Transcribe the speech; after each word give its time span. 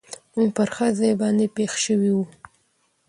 موږ 0.35 0.49
پر 0.57 0.69
ښه 0.75 0.87
ځای 0.99 1.13
باندې 1.21 1.45
پېښ 1.55 1.71
شوي 1.85 2.11
و. 2.15 2.19